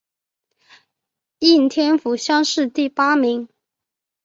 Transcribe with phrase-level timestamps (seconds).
[1.37, 3.47] 应天府乡试第八名。